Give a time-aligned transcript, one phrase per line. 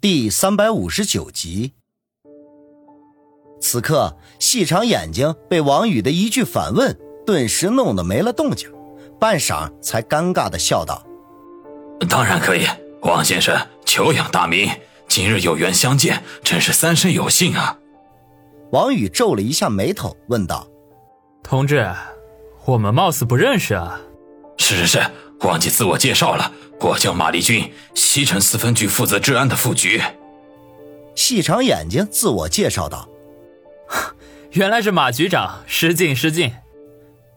[0.00, 1.74] 第三百五十九集。
[3.60, 8.72] 此刻，细长眼睛被王宇的一句反问，顿时弄得没了动静，
[9.20, 11.04] 半晌才尴尬的笑道
[12.08, 12.64] ：“当然可以，
[13.02, 14.70] 王先生久仰大名，
[15.06, 17.78] 今日有缘相见，真是三生有幸啊。”
[18.72, 20.66] 王宇皱了一下眉头，问道
[21.44, 21.86] ：“同志，
[22.64, 24.00] 我们貌似不认识啊
[24.56, 25.02] ？”“是是是，
[25.40, 30.00] 忘记自我介绍了。”我叫马立军，西城四分局负责治安的副局。
[31.14, 33.06] 细长眼睛自我介绍道
[34.52, 36.50] ：“原来是马局长，失敬失敬。”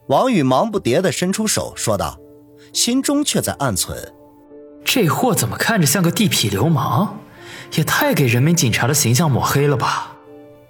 [0.08, 2.18] 王宇忙不迭地伸出手说道，
[2.72, 4.14] 心中却在暗存：
[4.86, 7.20] 这货怎么看着像个地痞流氓？
[7.76, 10.16] 也太给人民警察的形象抹黑了吧！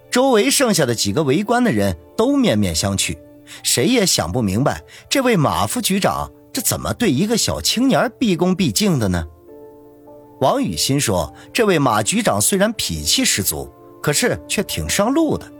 [0.09, 3.15] 周围剩下的几个围观的人都面面相觑，
[3.62, 6.31] 谁也想不明白这位马副局长。
[6.53, 9.25] 这怎么对一个小青年毕恭毕敬的呢？
[10.39, 15.51] 王宇心说：“这位马局长虽然脾气十足，可是却挺上路的。”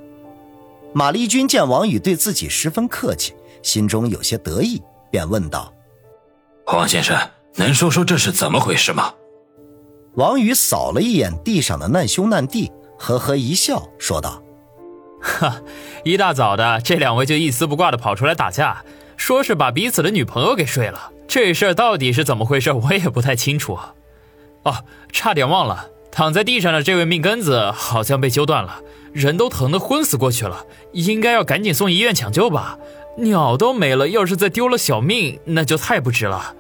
[0.94, 3.34] 马丽君见王宇对自己十分客气，
[3.64, 5.74] 心中有些得意，便问道
[6.68, 7.18] ：“王先生，
[7.56, 9.14] 能说说这是怎么回事吗？”
[10.16, 14.44] 王宇扫了一眼地上的难兄难弟，呵呵一笑，说道
[15.20, 15.60] ：“哈，
[16.04, 18.84] 一大早的，这两位就一丝不挂的跑出来打架。”
[19.18, 23.78] 说是把彼此的女朋友给睡了，这事儿到底是怎么回事， 我也不太清楚。
[24.64, 24.76] 哦，
[25.12, 28.80] 差点忘了，躺在地上的这位命根子好像被揪断了，
[29.12, 32.78] 人都疼得昏死过去了，应该要赶紧送医院抢救吧。
[33.18, 36.56] 鸟都没了，要是再丢了小命，那就太不值了。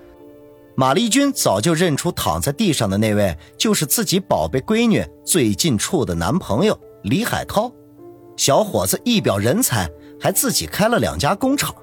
[0.75, 7.71] 马丽君早就认出躺在地上的那位就是自己宝贝闺女最近处的男朋友李海涛，
[8.35, 11.73] 小伙子一表人才，还自己开了两家工厂。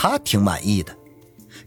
[0.00, 0.96] 他挺满意的，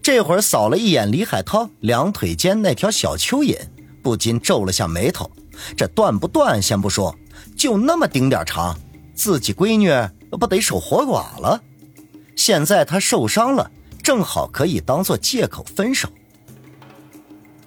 [0.00, 3.58] 这会儿扫了一眼李海涛两腿间那条小蚯蚓，
[4.02, 5.30] 不禁皱了下眉头。
[5.76, 7.14] 这断不断先不说，
[7.54, 8.74] 就那么丁点长，
[9.14, 9.92] 自己闺女
[10.38, 11.62] 不得守活寡了？
[12.34, 13.70] 现在他受伤了，
[14.02, 16.08] 正好可以当做借口分手。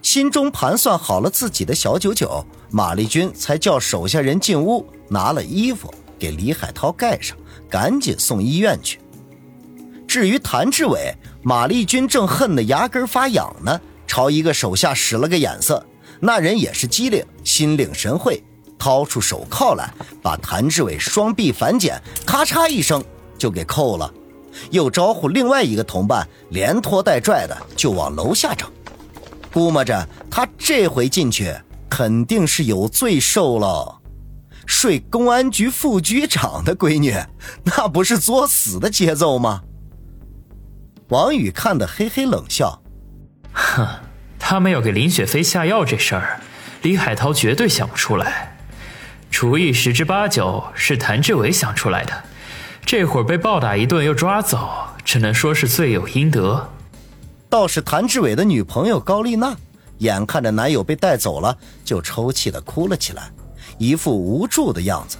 [0.01, 7.37] 心中盘算好了自己的小九九，马丽君才叫手下人进屋拿了衣服给李海涛盖上，
[7.69, 8.99] 赶紧送医院去。
[10.07, 15.85] 至于谭志伟，马丽君正恨得牙根发痒呢，朝一个手下使了个眼色，
[16.19, 18.41] 那人也是机灵，心领神会，
[18.77, 23.03] 掏出手铐来，把谭志伟双臂反剪，咔嚓一声
[23.37, 24.13] 就给扣了，
[24.71, 28.69] 又招呼另外一个同伴，连拖带拽的就往楼下整。
[29.51, 31.53] 估摸着他这回进去
[31.89, 33.99] 肯定是有罪受了，
[34.65, 37.15] 睡公安局副局长的闺女，
[37.63, 39.61] 那不是作死的节奏吗？
[41.09, 42.81] 王宇看得嘿嘿冷笑，
[43.53, 43.87] 哼，
[44.39, 46.41] 他们要给林雪飞下药这事儿，
[46.81, 48.57] 李海涛绝对想不出来，
[49.29, 52.23] 主意十之八九是谭志伟想出来的。
[52.83, 54.67] 这会儿被暴打一顿又抓走，
[55.03, 56.71] 只能说是罪有应得。
[57.49, 59.55] 倒是谭志伟的女朋友高丽娜，
[59.99, 63.29] 眼看着男友被带走了，就抽泣的哭了起来，
[63.77, 65.17] 一副无助的样子。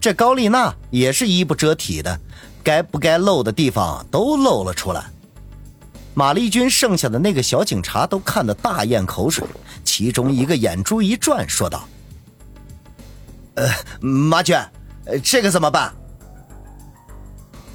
[0.00, 2.18] 这高丽娜也是衣不遮体的。
[2.62, 5.04] 该不该露的地方都露了出来。
[6.14, 9.46] 马丽君剩下的那个小警察都看得大咽口水，
[9.82, 11.88] 其中一个眼珠一转，说道
[13.56, 13.66] ：“呃，
[14.00, 14.62] 马娟，
[15.22, 15.92] 这个怎么办？”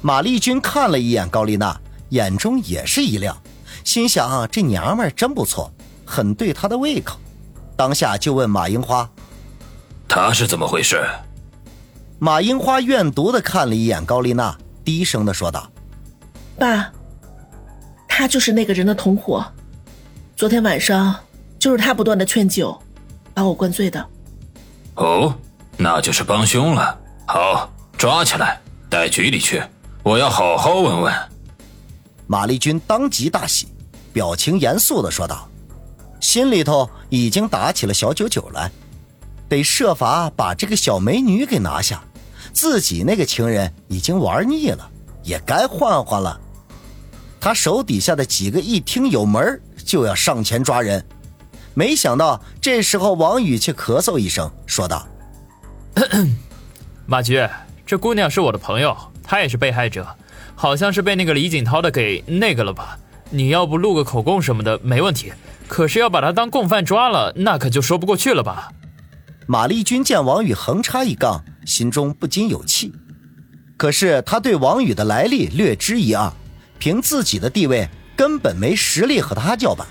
[0.00, 1.76] 马丽君看了一眼高丽娜，
[2.10, 3.36] 眼中也是一亮，
[3.82, 5.72] 心想这娘们真不错，
[6.06, 7.18] 很对她的胃口，
[7.76, 9.10] 当下就问马樱花
[10.06, 11.04] ：“她是怎么回事？”
[12.20, 14.56] 马樱花怨毒的看了一眼高丽娜。
[14.88, 15.70] 低声的说道
[16.58, 16.90] ：“爸，
[18.08, 19.44] 他就是那个人的同伙，
[20.34, 21.14] 昨天晚上
[21.58, 22.74] 就是他不断的劝酒，
[23.34, 24.08] 把我灌醉的。
[24.94, 25.34] 哦，
[25.76, 26.98] 那就是帮凶了。
[27.26, 29.62] 好，抓起来，带局里去，
[30.02, 31.14] 我要好好问问。”
[32.26, 33.68] 马丽君当即大喜，
[34.14, 35.46] 表情严肃的说道
[36.18, 38.70] ：“心里头已经打起了小九九来，
[39.50, 42.02] 得设法把这个小美女给拿下。”
[42.52, 44.90] 自己那个情人已经玩腻了，
[45.22, 46.40] 也该换换了。
[47.40, 51.04] 他手底下的几个一听有门就要上前抓人。
[51.74, 55.06] 没想到这时候王宇却咳嗽一声，说道
[57.06, 57.48] ：“马局，
[57.86, 60.04] 这姑娘是我的朋友，她也是被害者，
[60.56, 62.98] 好像是被那个李锦涛的给那个了吧？
[63.30, 65.32] 你要不录个口供什么的没问题，
[65.68, 68.72] 可是要把她当共犯抓了，那可就说不过去了吧？”
[69.46, 71.44] 马丽君见王宇横插一杠。
[71.68, 72.90] 心中不禁有气，
[73.76, 76.32] 可是他对王宇的来历略知一二，
[76.78, 77.86] 凭自己的地位
[78.16, 79.86] 根本没实力和他叫板，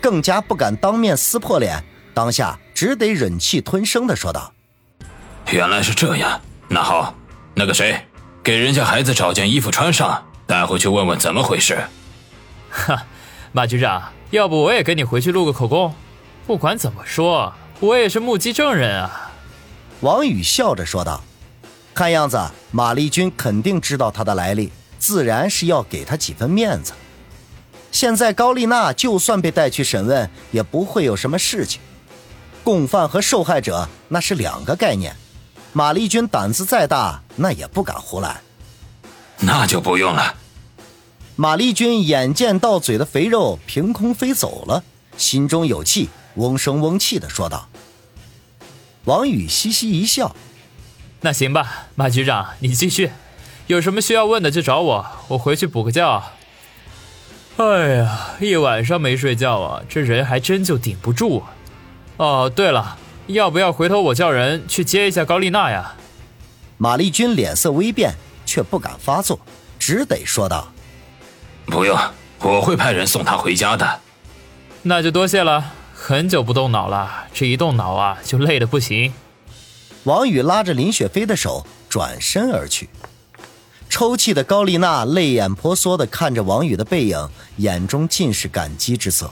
[0.00, 1.84] 更加不敢当面撕破脸。
[2.14, 4.52] 当下只得忍气吞声的说道
[5.52, 7.14] ：“原来是这样，那好，
[7.54, 8.00] 那个谁，
[8.42, 11.78] 给人家孩子找件衣服穿上，带回去问问怎么回事。”
[12.70, 13.04] 哈，
[13.52, 15.94] 马局长，要不我也跟你回去录个口供？
[16.46, 19.27] 不管怎么说，我也是目击证人啊。
[20.00, 21.20] 王宇笑着说道
[21.92, 22.40] ：“看样子，
[22.70, 26.92] 马丽君肯定知道他的来历，自然是要给他几分面子。
[27.90, 31.80] 现在高丽娜就算被带去审问，也不会有什么事情。
[32.62, 35.16] 共犯和受害者那是两个概念。
[35.72, 38.40] 马丽君胆子再大，那也不敢胡来。
[39.38, 40.36] 那就不用了。”
[41.34, 44.84] 马丽君眼见到嘴的肥肉凭空飞走了，
[45.16, 47.68] 心中有气，嗡声嗡气的说道。
[49.04, 50.34] 王宇嘻嘻一笑，
[51.22, 53.10] 那行吧，马局长，你继续，
[53.66, 56.22] 有什么需要问的就找我，我回去补个觉。
[57.56, 61.54] 哎呀，一晚上没睡觉啊，这人还真就顶不住啊。
[62.18, 62.98] 哦，对了，
[63.28, 65.94] 要不要回头我叫人去接一下高丽娜呀？
[66.76, 68.14] 马丽君脸色微变，
[68.46, 69.40] 却不敢发作，
[69.78, 70.68] 只得说道
[71.66, 71.98] ：“不用，
[72.40, 74.00] 我会派人送她回家的。”
[74.82, 75.72] 那就多谢了。
[76.08, 79.12] 很久不动脑了，这一动脑啊，就累得不行。
[80.04, 82.88] 王宇拉着林雪飞的手转身而去。
[83.90, 87.28] 抽泣的高丽娜泪眼婆娑地看着王宇的背影，
[87.58, 89.30] 眼中尽是感激之色。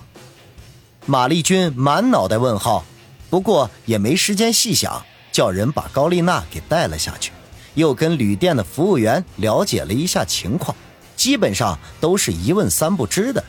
[1.06, 2.84] 马丽君满脑袋问号，
[3.30, 5.02] 不过也没时间细想，
[5.32, 7.32] 叫人把高丽娜给带了下去，
[7.72, 10.76] 又跟旅店的服务员了解了一下情况，
[11.16, 13.42] 基本上都是一问三不知的。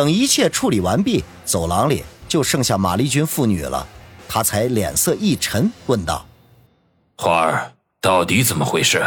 [0.00, 3.86] 等一切处理完毕，走廊里就剩下马丽君父女了。
[4.26, 6.24] 他才脸色一沉，问道
[7.20, 7.70] ：“花儿，
[8.00, 9.04] 到底怎么回事？”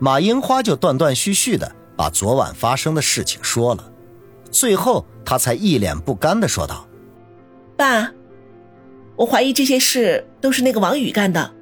[0.00, 3.92] 马樱花就断断续续的把昨晚发生的事情说了，
[4.50, 6.88] 最后他才一脸不甘的说道
[7.78, 8.10] ：“爸，
[9.14, 11.52] 我怀疑这些事都是那个王宇干的，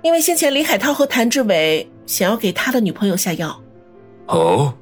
[0.00, 3.60] 因为先前李海涛和谭志伟想要给他的女朋友下药。”
[4.30, 4.72] 哦，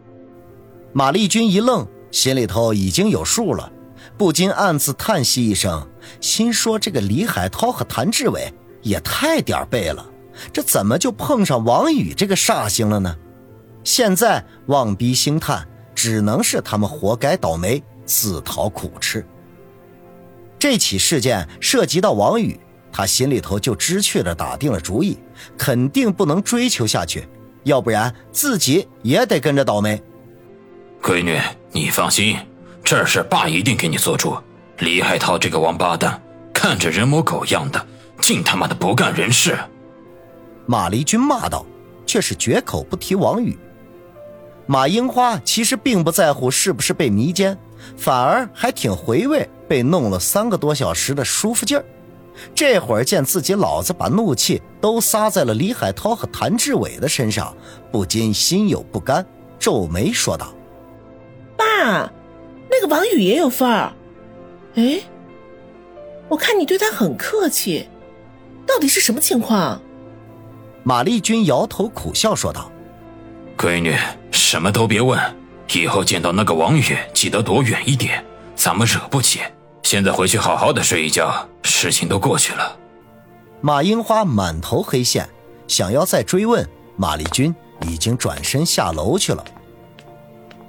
[0.92, 1.88] 马丽君一愣。
[2.10, 3.70] 心里头已经有数了，
[4.18, 5.88] 不禁暗自叹息一声，
[6.20, 8.52] 心说：“这个李海涛和谭志伟
[8.82, 10.04] 也太点背了，
[10.52, 13.16] 这怎么就碰上王宇这个煞星了呢？”
[13.82, 19.24] 现在望逼兴叹，只能是他们活该倒霉，自讨苦吃。
[20.58, 22.60] 这起事件涉及到王宇，
[22.92, 25.18] 他心里头就知趣的打定了主意，
[25.56, 27.26] 肯定不能追求下去，
[27.64, 30.02] 要不然自己也得跟着倒霉。
[31.00, 31.40] 闺女，
[31.72, 32.36] 你放心，
[32.82, 34.36] 这事爸一定给你做主。
[34.78, 36.20] 李海涛这个王八蛋，
[36.52, 37.86] 看着人模狗样的，
[38.20, 39.56] 净他妈的不干人事。
[40.66, 41.64] 马丽君骂道，
[42.04, 43.56] 却是绝口不提王宇。
[44.66, 47.56] 马樱花其实并不在乎是不是被迷奸，
[47.96, 51.84] 反而还挺回味被弄了三个多小时的舒服劲儿。
[52.54, 57.54] 这会儿见自己老子把怒气都撒在了李海涛和谭志伟的身上，
[57.92, 59.24] 不禁心有不甘，
[59.58, 60.52] 皱眉说道。
[61.60, 62.10] 爸，
[62.70, 63.92] 那个王宇也有份儿。
[64.76, 65.00] 哎，
[66.28, 67.86] 我看你对他很客气，
[68.66, 69.80] 到底是什么情况？
[70.82, 72.72] 马丽君摇头苦笑说道
[73.58, 73.94] ：“闺女，
[74.30, 75.20] 什么都别问，
[75.74, 78.24] 以后见到那个王宇，记得躲远一点，
[78.56, 79.40] 咱们惹不起。
[79.82, 82.78] 现在回去好好的睡一觉，事情都过去了。”
[83.60, 85.28] 马樱花满头黑线，
[85.68, 87.54] 想要再追问，马丽君
[87.86, 89.44] 已经转身下楼去了。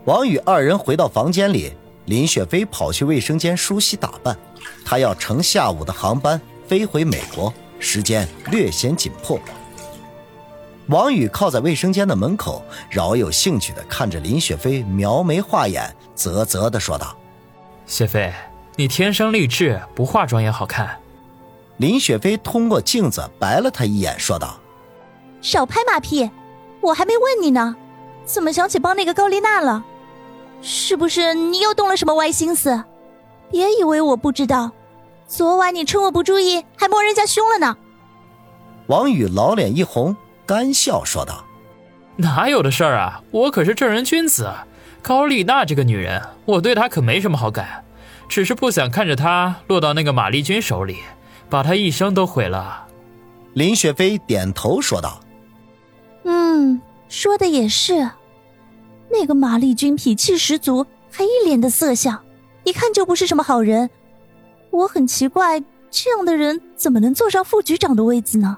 [0.05, 1.72] 王宇二人回到房间里，
[2.05, 4.36] 林雪飞跑去卫生间梳洗打扮，
[4.84, 9.39] 她要乘下午的航班飞回美国，时间略显紧迫。
[10.88, 17.15] 王宇靠在卫生间的门口，饶有兴趣地看着林雪飞描眉画眼，啧啧地说道
[17.86, 18.34] ：“雪飞，
[18.75, 20.98] 你天生丽质，不化妆也好看。”
[21.77, 24.60] 林雪飞通过镜子白了他一眼，说道
[25.41, 26.29] ：“少拍马屁，
[26.81, 27.75] 我还没问你呢，
[28.25, 29.86] 怎么想起帮那个高丽娜了？”
[30.61, 32.83] 是不是你又动了什么歪心思？
[33.49, 34.71] 别以为我不知道，
[35.27, 37.75] 昨晚你趁我不注意还摸人家胸了呢。
[38.87, 40.15] 王宇老脸一红，
[40.45, 41.43] 干笑说道
[42.15, 43.21] ：“哪有的事儿啊！
[43.31, 44.51] 我可是正人君子，
[45.01, 47.83] 高丽娜这个女人，我对她可没什么好感，
[48.29, 50.97] 只是不想看着她落到那个马丽君手里，
[51.49, 52.87] 把她一生都毁了。”
[53.53, 55.19] 林雪飞点头说道
[56.23, 58.09] ：“嗯，说的也是。”
[59.11, 62.23] 那个马丽君脾气十足，还一脸的色相，
[62.63, 63.89] 一看就不是什么好人。
[64.69, 68.57] 我很奇怪，这样的人怎么能坐上副局长的位子呢？